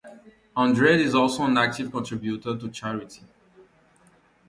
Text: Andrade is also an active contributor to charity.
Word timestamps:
Andrade 0.57 0.99
is 0.99 1.13
also 1.13 1.43
an 1.43 1.55
active 1.59 1.91
contributor 1.91 2.57
to 2.57 2.71
charity. 2.71 3.21